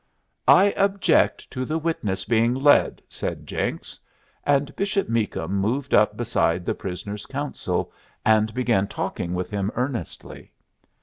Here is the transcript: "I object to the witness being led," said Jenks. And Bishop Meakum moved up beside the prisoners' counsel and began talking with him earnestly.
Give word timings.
"I 0.47 0.73
object 0.77 1.51
to 1.51 1.63
the 1.63 1.77
witness 1.77 2.25
being 2.25 2.55
led," 2.55 3.03
said 3.07 3.45
Jenks. 3.45 3.99
And 4.43 4.75
Bishop 4.75 5.07
Meakum 5.09 5.53
moved 5.55 5.93
up 5.93 6.17
beside 6.17 6.65
the 6.65 6.73
prisoners' 6.73 7.27
counsel 7.27 7.91
and 8.25 8.51
began 8.51 8.87
talking 8.87 9.35
with 9.35 9.51
him 9.51 9.71
earnestly. 9.75 10.53